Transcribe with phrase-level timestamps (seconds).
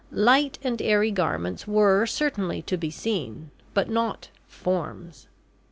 [0.09, 5.27] Light and airy garments were, certainly, to be seen, but not forms.